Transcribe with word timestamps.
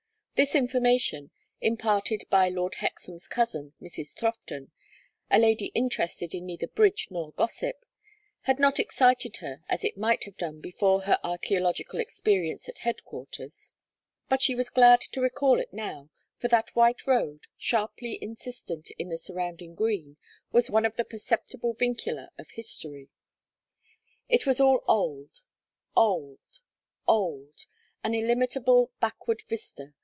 This 0.41 0.55
information, 0.55 1.29
imparted 1.61 2.23
by 2.31 2.49
Lord 2.49 2.77
Hexam's 2.79 3.27
cousin, 3.27 3.73
Mrs. 3.79 4.15
Throfton, 4.15 4.71
a 5.29 5.37
lady 5.37 5.67
interested 5.75 6.33
in 6.33 6.47
neither 6.47 6.65
Bridge 6.65 7.09
nor 7.11 7.31
gossip, 7.33 7.85
had 8.41 8.57
not 8.57 8.79
excited 8.79 9.35
her 9.37 9.61
as 9.69 9.83
it 9.83 9.99
might 9.99 10.23
have 10.23 10.37
done 10.37 10.59
before 10.59 11.01
her 11.03 11.19
archæological 11.23 11.99
experience 12.01 12.67
at 12.67 12.79
headquarters, 12.79 13.73
but 14.29 14.41
she 14.41 14.55
was 14.55 14.71
glad 14.71 15.01
to 15.01 15.21
recall 15.21 15.59
it 15.59 15.71
now, 15.71 16.09
for 16.39 16.47
that 16.47 16.75
white 16.75 17.05
road, 17.05 17.41
sharply 17.55 18.17
insistent 18.19 18.89
in 18.97 19.09
the 19.09 19.19
surrounding 19.19 19.75
green, 19.75 20.17
was 20.51 20.71
one 20.71 20.87
of 20.87 20.95
the 20.95 21.05
perceptible 21.05 21.75
vincula 21.75 22.29
of 22.39 22.49
history. 22.49 23.09
It 24.27 24.47
was 24.47 24.59
all 24.59 24.83
old 24.87 25.41
old 25.95 26.39
old; 27.07 27.67
an 28.03 28.15
illimitable 28.15 28.89
backward 28.99 29.43
vista. 29.47 29.93